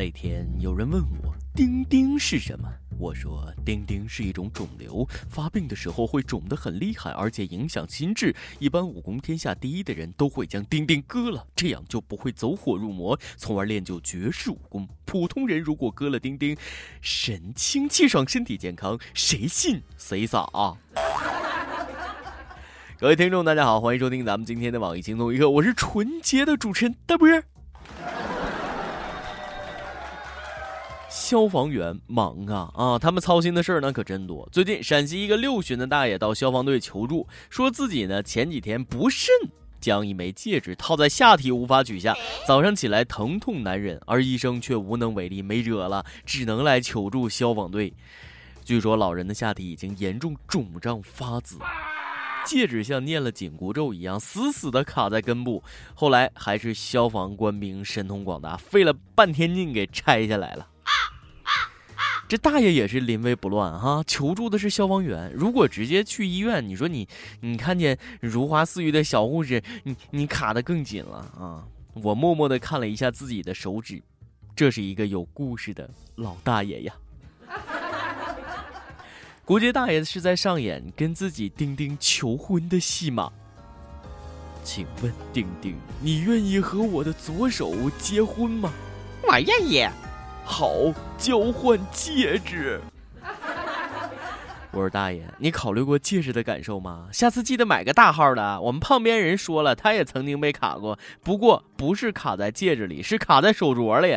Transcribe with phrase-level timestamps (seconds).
[0.00, 2.66] 那天有人问我丁丁是什么，
[2.98, 8.34] 我说丁丁是一种肿瘤，发病的时候会肿得很厉害，而且影响心智。
[8.58, 14.88] 一般武功天下第一的人都会将丁丁割了，这样就不会走火入魔，从而练就绝世武功。
[15.04, 16.56] 普通人如果割了丁丁，
[17.02, 20.78] 神清气爽，身体健康，谁信谁傻啊！
[22.98, 27.44] 各位听众，大家好，欢迎收听咱们今天的网易轻松一刻，我是纯洁的主持人大波儿。
[31.10, 32.98] 消防员忙啊啊！
[32.98, 34.48] 他们操心的事儿呢可真多。
[34.52, 39.28] 最近陕西一个六旬的大爷到消防队求助，说自己呢前几天不慎
[39.80, 42.14] 将一枚戒指套在下体无法取下，
[42.46, 47.92] 早上起来疼痛难忍，而医生却无能为力，没辙了，只能来求助消防队。
[48.64, 51.58] 据说老人的下体已经严重肿胀发紫，
[52.46, 55.64] 戒指像念了紧箍咒一样死死的卡在根部。
[55.92, 60.68] 后来还是消防官兵神通广大，费了半天劲给拆下来了。
[62.30, 65.32] 这大爷也是临危不乱哈，求助的是消防员。
[65.34, 67.08] 如果直接去医院，你说你
[67.40, 71.66] 你看见如花似玉的小护士，你你卡的更紧了啊！
[71.94, 74.00] 我默默的看了一下自己的手指，
[74.54, 76.94] 这是一个有故事的老大爷呀。
[79.44, 83.28] 估计大爷是在上演跟自己丁丁求婚的戏码。
[84.62, 88.72] 请问丁丁，你愿意和我的左手结婚吗？
[89.24, 89.84] 我愿意。
[90.50, 92.80] 好，交换戒指。
[94.72, 97.08] 我说大爷，你考虑过戒指的感受吗？
[97.12, 98.60] 下次记得买个大号的。
[98.60, 104.14] 我们旁边人说了，他也曾经被卡过，不过不是卡在戒指里，是卡在手镯里。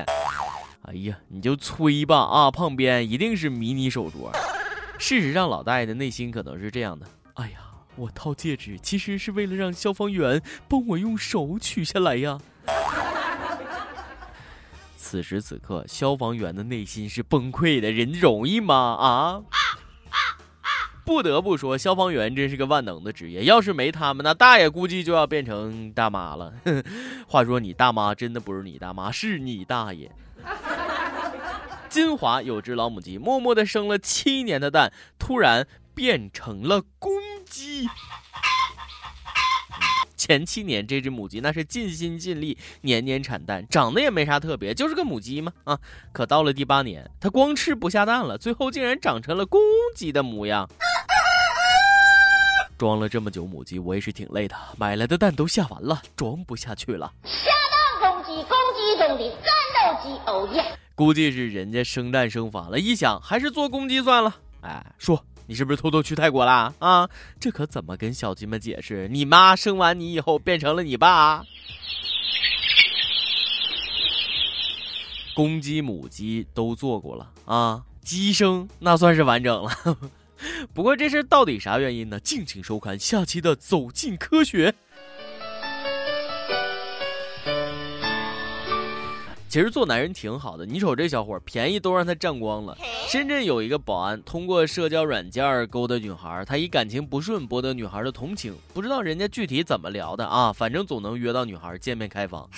[0.82, 2.50] 哎呀，你就吹吧啊！
[2.50, 4.36] 旁边一定是迷你手镯。
[4.98, 7.60] 事实上，老大爷的内心可能是这样的：哎呀，
[7.96, 12.40] 我套戒指其实是为了让消防员帮我用手取下来呀。
[15.14, 17.92] 此时此刻，消防员的内心是崩溃的。
[17.92, 18.76] 人容易吗？
[18.76, 19.44] 啊！
[21.06, 23.44] 不得不说，消防员真是个万能的职业。
[23.44, 26.52] 要是没他们，那大爷估计就要变成大妈了。
[27.30, 30.12] 话说，你大妈真的不是你大妈，是你大爷。
[31.90, 37.14] 金华有只老母鸡，默默的生了七年的蛋，突然变成了公
[37.46, 37.88] 鸡。
[40.26, 45.78] 前七年，这只母鸡那是尽心尽力，年年产蛋，长得也没啥特别，就是个母鸡嘛啊！
[46.14, 49.60] 可到了第八年，它光吃不下蛋了，最后竟然长成了公
[49.98, 50.66] 鸡的模样。
[52.78, 57.12] 装了这么久母鸡，我也是挺累的，买来的蛋都下完了，装不下去了。
[57.26, 57.52] 下
[58.00, 60.64] 蛋公鸡，公鸡中的战斗机，哦耶！
[60.96, 64.34] 估计是人家生蛋生烦了，一想还是做公鸡算了。
[64.62, 65.22] 哎，说。
[65.46, 66.74] 你是不是偷偷去泰国啦？
[66.80, 67.10] 啊，
[67.40, 69.08] 这可怎么跟小鸡们解释？
[69.10, 71.44] 你妈生完你以后变成了你爸？
[75.34, 79.72] 公鸡、母鸡都做过了啊，鸡生那算是完整了。
[80.74, 82.20] 不过这事到底啥原因呢？
[82.20, 84.72] 敬请收看下期的《走进科学》。
[89.54, 92.76] 其实做男人挺好的，你瞅这小伙，便宜都让他占光了。
[93.08, 102.50] 深圳有一个保安通过社交软件勾搭女孩，他以感情不顺博得女孩的同情，不知道人家具体怎么聊的啊，反正总能约到女孩见面开房。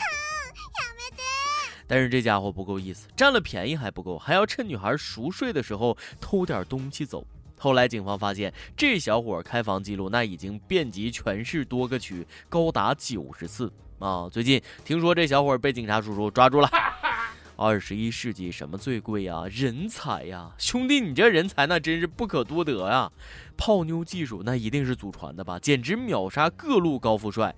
[1.85, 7.27] 但是这家伙不够意思，占了便宜还不够，还要趁女孩熟睡的时候偷点东西走。
[7.57, 13.69] 后来警方发现，这小伙开房记录那已经遍及全市多个区，高达九十次。
[13.99, 16.69] 啊，最近听说这小伙被警察叔叔抓住了。
[17.57, 19.43] 二十一世纪什么最贵呀？
[19.49, 23.09] 人才呀，兄弟，你这人才那真是不可多得呀！
[23.55, 25.57] 泡妞技术那一定是祖传的吧？
[25.57, 27.55] 简直秒杀各路高富帅。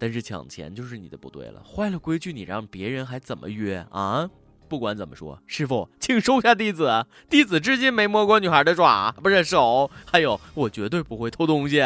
[0.00, 4.28] 但是抢钱就是你的不对了，坏了规矩，你让别人还怎么约啊？
[4.68, 7.06] 不管怎么说，师傅，请收下弟子。
[7.30, 9.88] 弟子至今没摸过女孩的爪，不是手。
[10.04, 11.80] 还有，我绝对不会偷东西。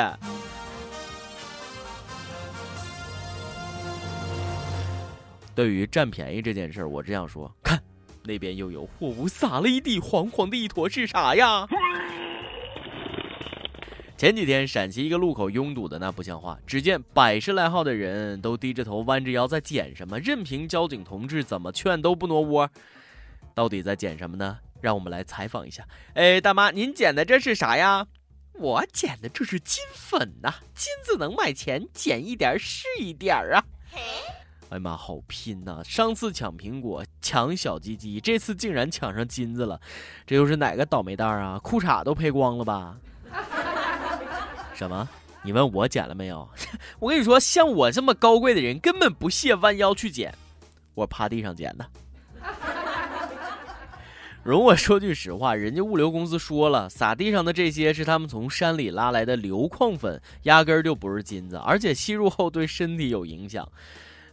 [5.55, 7.82] 对于占便宜这件事儿，我这样说：看，
[8.25, 11.67] 那边又有货物撒了一地，黄黄的一坨是啥呀？
[14.17, 22.71] 前几天陕西一个路口拥堵的那不像话，只见百十来号的人都低着头弯着腰在捡什么，任凭交警同志怎么劝都不挪窝。
[23.55, 24.59] 到底在捡什么呢？
[24.81, 25.87] 让我们来采访一下。
[26.15, 28.06] 哎，大妈，您捡的这是啥呀？
[28.55, 33.65] 我捡的这是金粉呐，金子能卖钱，捡一点是一点啊。
[34.73, 35.83] 哎妈，好拼呐！
[35.85, 39.79] 上次抢苹果抢小鸡鸡，这次竟然抢上金子了，
[40.27, 41.61] 这又是哪个倒霉蛋啊？
[41.63, 42.97] 裤衩都赔光了吧？
[44.73, 45.07] 什么？
[45.43, 46.49] 你问我捡了没有？
[47.01, 50.35] 我跟你说，像我这么高贵的人根本不屑弯腰去捡，
[50.95, 51.87] 我趴地上捡的。
[54.43, 63.71] 容我说句实话，人家物流公司说了，撒地上的这些是他们从山里拉来的硫矿粉，压根儿就不是金子，而且吸入后对身体有影响。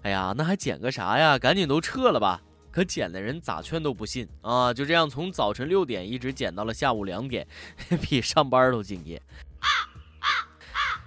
[0.03, 1.37] 哎呀，那还捡个啥呀？
[1.37, 2.41] 赶紧都撤了吧！
[2.71, 4.73] 可捡的人咋劝都不信啊！
[4.73, 7.45] 就这样，从早晨六点一直捡到了下午两点，
[8.01, 9.21] 比上班都敬业。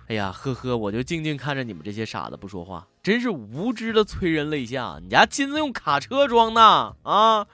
[0.09, 4.99] 哎呀，呵呵，我就静静看着你们这些傻子不说话，真是无知的催人泪下。
[5.01, 6.61] 你家金子用卡车装的
[7.05, 7.47] 啊？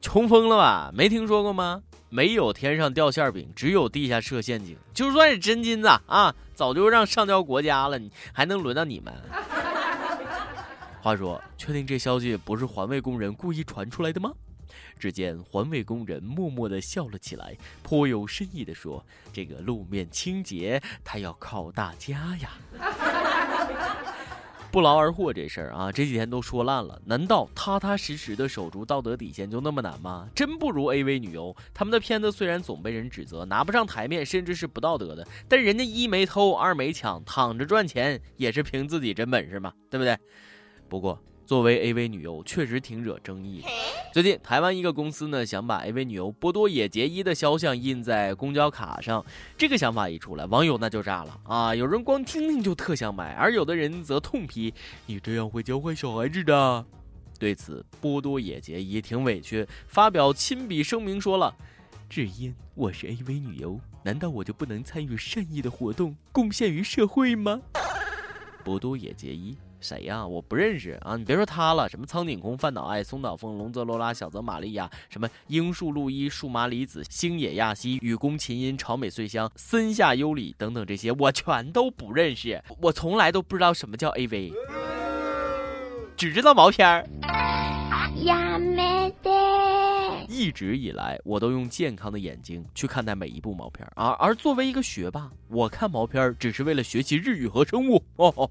[0.00, 0.92] 穷疯了吧？
[0.94, 1.82] 没听说过吗？
[2.08, 4.76] 没有天上掉馅饼，只有地下设陷阱。
[4.94, 9.12] 就算是真金子啊，早就让上交国家了，你还能轮到你们？
[11.06, 14.32] 话说，确定这消息不是环卫工人故意传出来的吗？
[14.98, 22.50] 只见环卫工人默默地笑了起来，颇有深意地说：“这个路面清洁，他要靠大家呀。
[24.72, 27.00] ”不劳而获这事儿啊，这几天都说烂了。
[27.04, 30.28] 难道踏踏实实的守住道德底线就那么难吗？
[30.34, 40.18] 真不如 AV 女优，他们的片子虽然总被人指责拿不上台面，甚至是不道德的，但人家一没偷，二没抢，躺着赚钱也是凭自己真本事嘛，对不对？
[40.88, 43.68] 不过，作为 AV 女优，确实挺惹争议的。
[44.12, 49.24] 最近，台湾一个公司呢，想把 AV 女优波多野结衣的肖像印在公交卡上。
[49.58, 51.74] 这个想法一出来，网友那就炸了啊！
[51.74, 54.72] 有人光听听就特想买，而有的人则痛批
[55.06, 56.84] ：“你这样会教坏小孩子的。”
[57.38, 61.54] 对此，波多野结衣挺委屈，发表亲笔声明说了
[62.08, 67.60] ：“只因我是 AV 女优，难道我就不能参与善意的活动，贡献于社会吗？”
[68.64, 69.56] 波多野结衣。
[69.80, 70.26] 谁呀？
[70.26, 71.16] 我不认识啊！
[71.16, 82.62] 你别说他了，什么苍井空、范岛爱、松岛枫、龙泽罗拉、小泽玛利亚，什么樱树露一、树麻里子、星野亚希、雨宫琴音、朝美穗香、森下优里等等，这些我全都不认识。
[82.80, 84.52] 我从来都不知道什么叫 AV，
[86.16, 87.06] 只知道毛片儿。
[90.36, 94.10] 一直以来，我都用健康的眼睛去看待每一部毛片啊。
[94.18, 98.04] 而作为一个学霸，我看毛片只是为了学习日语和生物。
[98.16, 98.50] 哦，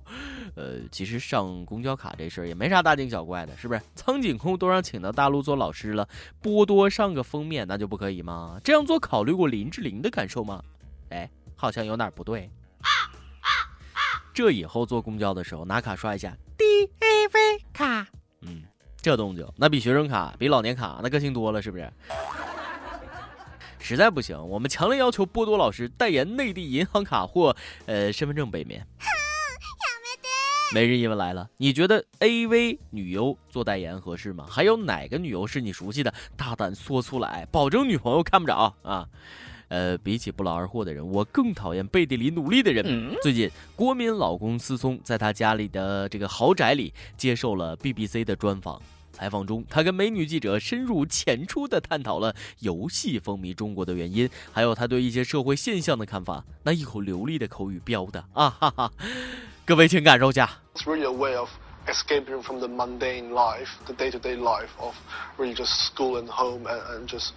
[0.55, 3.81] 呃，其实上公交卡这事儿也没啥大惊小怪的，是不是？
[3.93, 6.09] 苍井空都让请到大陆做老师了，
[6.41, 8.59] 波多上个封面那就不可以吗？
[8.63, 10.63] 这样做考虑过林志玲的感受吗？
[11.09, 12.49] 哎，好像有哪不对。
[14.33, 16.65] 这以后坐公交的时候拿卡刷一下 D
[16.99, 18.07] A V 卡。
[19.05, 19.07] 嗯。
[19.07, 21.87] 这动静那比学生卡、比老年卡那个性多了，是不是？
[23.77, 27.55] 实在不行，我们强烈要求波多老师代言内地银行卡或
[27.85, 28.83] 呃身份证背面。
[30.73, 34.47] 每日一问来了，你觉得 AV 女优做代言合适吗？
[34.49, 36.11] 还有哪个女优是你熟悉的？
[36.35, 39.07] 大胆说出来，保证女朋友看不着啊！
[39.67, 43.15] 呃，比起不劳而获的人，我更讨厌背地里努力的人。
[43.21, 48.81] 最近，国民老公思聪在他家里的这个豪宅里接受了 BBC 的专访。
[49.15, 56.43] 采访中，他跟美女记者深入浅出地探讨了游戏风靡中国的原因，还有他对一些社会现象的看法。
[56.63, 58.91] 那一口流利的口语标的啊哈哈，
[59.65, 60.59] 各位请感受下。
[60.75, 61.49] It's really a way of
[61.87, 64.93] escaping from the mundane life, the day-to-day life of
[65.37, 67.29] really just school and home and and just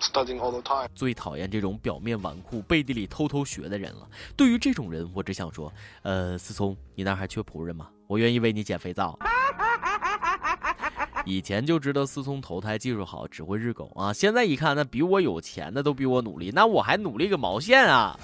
[0.00, 0.88] studying all the time.
[0.94, 4.08] 最讨厌这种表面纨绔、背地里偷偷学的人了。
[4.34, 5.70] 对于这种人，我只想说，
[6.00, 7.88] 呃，思聪，你那还缺仆人吗？
[8.06, 9.18] 我愿意为你捡肥皂。
[11.26, 14.12] 以前就知道思聪投胎技术好，只会日狗啊！
[14.12, 18.18] 现在一看，那比我有钱的都比我努力，那我还努力个毛线啊！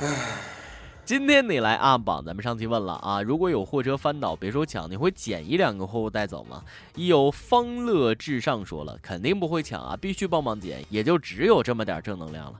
[1.04, 6.62] 今天你来暗榜，咱们上期问了啊，如果有货车翻倒，别说抢，你会捡一两个货物带走吗？
[6.94, 12.58] 一有方乐至上说了，肯定不会抢啊，必须帮忙捡，也就只有这么点正能量了，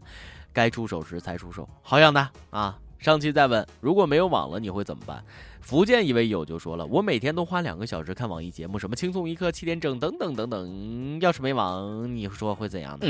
[0.53, 2.79] 该出手时才出手，好样的啊！
[2.99, 5.23] 上期再问，如果没有网了，你会怎么办？
[5.61, 11.19] 福建一位友就说了，我每天都花两个小时看网易节目，什么轻松一刻、七点整等等等等。
[11.21, 13.07] 要是没网，你说会怎样呢？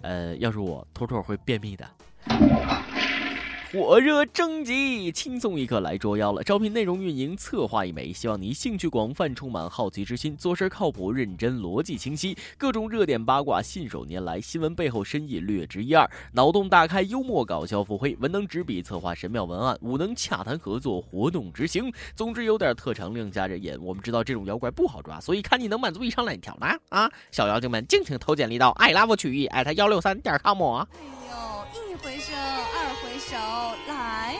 [0.00, 1.84] 呃，要是我，妥妥会便秘的。
[3.70, 6.42] 火热征集，轻松一刻来捉妖了。
[6.42, 21.92] 招聘内容运营策划一枚，希望你兴趣广泛，充满好奇之心，做事靠谱认真，逻辑清晰，各种热点八卦信手拈来，新闻背后深意略知一二，脑洞大开，幽默搞笑腹黑，文能执笔策划神妙文案，武能洽谈合作，活动执行。
[22.16, 23.78] 总之有点特长，另加人眼。
[23.82, 26.66] 我们知道这种妖怪不好抓，所以看你能满足以上哪条呢？
[26.88, 30.86] 啊，小妖精们，敬请投简历到爱拉夫曲艺艾特幺六三点 com。
[32.00, 32.77] 回首，二回
[33.28, 33.36] 首，
[33.86, 34.38] 来。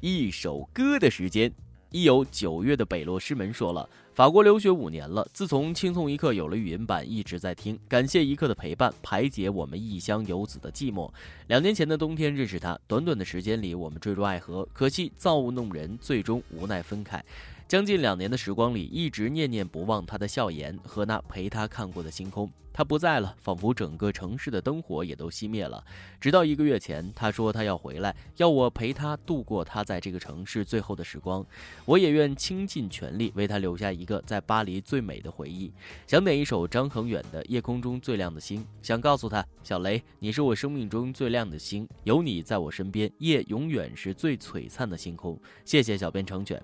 [0.00, 1.52] 一首歌的时间，
[1.90, 11.12] 一有九月的北洛师门说了，法国留学五年了，自从轻松一刻有了语音版，一直在听，感谢一刻的陪伴，排解我们异乡游子的寂寞。
[11.48, 17.22] 两年前的冬天认识他，短短的时间里，我们坠入爱河，可惜造物弄人，最终无奈分开。
[17.66, 22.50] 将近两年的时光里，一直念念不忘他的笑颜和那陪他看过的星空。
[22.74, 25.84] 他不在了，仿佛整个城市的灯火也都熄灭了。
[26.18, 31.44] 直到一个月前，他说他要回来，要我陪他度过他在这个城市最后的时光。
[31.84, 35.70] 我也愿倾尽全力为他留下一个在巴黎最美的回忆。
[36.06, 45.38] 想点一首张恒远的《夜空中最亮的星》，想告诉他，小雷，你是我生命中最亮的星，有你在我身边，夜永远是最璀璨的星空。
[45.66, 46.58] 谢谢小编成全。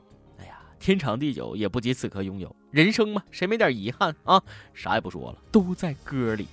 [0.78, 4.42] 天长地久也不及此刻拥有，人生嘛，谁没点遗憾啊？
[4.74, 6.46] 啥也不说了，都在歌里。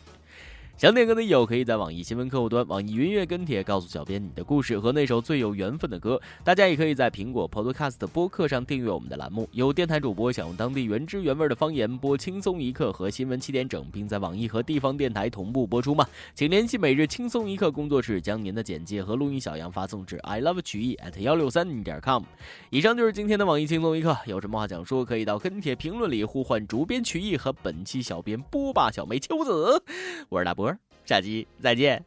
[0.78, 6.22] 想点歌的友可以在网易新闻客户端、网易云音乐跟帖告诉小编你的故事和那首最有缘分的歌。
[6.44, 9.48] 大家也可以在苹果 Podcast 播客上订阅我们的栏目。
[9.54, 16.06] 有电台主播想用当地原汁原味的方言播轻松一刻和新闻七点整，并在网易和地方电台同步播出吗？
[16.34, 22.22] 请联系每日轻松一刻工作室，将您的简介和录音小样发送至 i love 曲艺 at 幺六三点 com。
[22.70, 29.82] 以上就是今天的网易轻松一刻，有什么话想说，可以到跟帖评论里呼唤主编曲艺和本期小编波霸小梅秋子。
[30.28, 30.75] 我是大波。
[31.06, 32.04] 下期再见。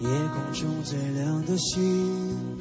[0.00, 2.58] 夜空中最亮的星，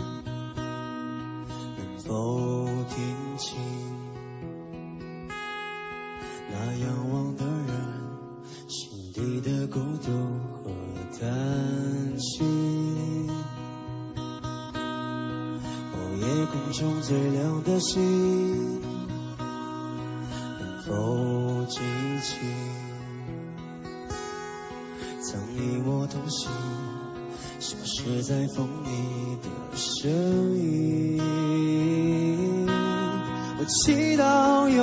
[17.10, 18.82] 最亮的星，
[20.60, 21.80] 能否记
[22.22, 22.36] 起
[25.20, 26.52] 曾与我同行、
[27.60, 28.90] 消失在风里
[29.42, 30.12] 的身
[30.54, 31.18] 影？
[33.58, 34.78] 我祈祷拥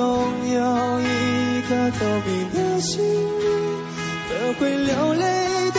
[0.49, 3.47] 有一颗透明的心灵
[4.27, 5.71] 和会流泪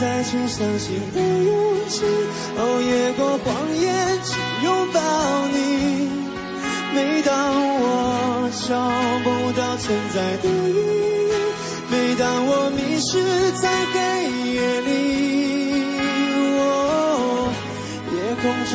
[0.00, 1.52] 再去相信的勇
[1.86, 2.00] 气，
[2.56, 4.30] 哦，越过谎言去
[4.64, 4.98] 拥抱
[5.52, 6.08] 你。
[6.94, 7.30] 每当
[7.82, 8.80] 我找
[9.22, 11.36] 不到存在的意义，
[11.90, 13.98] 每当我迷失在黑
[14.54, 14.88] 夜里，
[16.56, 17.52] 哦，
[18.14, 18.42] 夜空
[18.72, 18.74] 中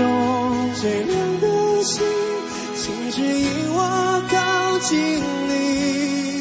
[0.75, 2.05] 最亮的星，
[2.75, 4.93] 请指引我靠近
[5.49, 6.34] 你。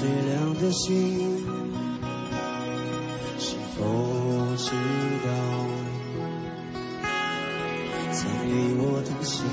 [0.00, 1.44] 最亮的星，
[3.38, 3.84] 是否
[4.56, 4.70] 知
[5.26, 5.28] 道
[8.10, 9.44] 曾与我同行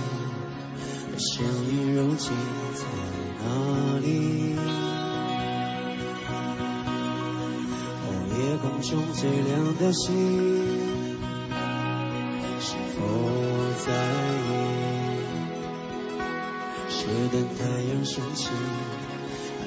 [1.12, 2.32] 的相遇如今
[2.76, 2.80] 在
[3.44, 3.44] 哪
[4.00, 4.08] 里？
[8.06, 10.08] 哦，夜空中最亮的星，
[12.62, 12.98] 是否
[13.86, 13.92] 在
[14.48, 14.50] 意？
[16.88, 16.96] 是
[17.34, 17.60] 等太
[17.92, 18.48] 阳升起？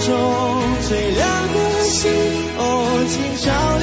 [0.00, 2.10] 中最亮的星，
[2.56, 3.77] 哦，请照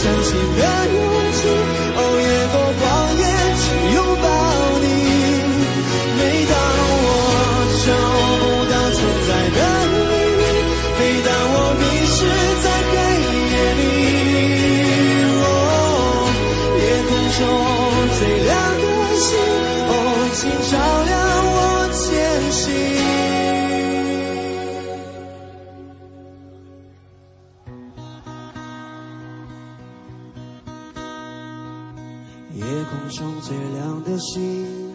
[0.00, 0.62] 相信的
[0.94, 2.17] 勇气。
[32.54, 34.87] 夜空中最亮的星，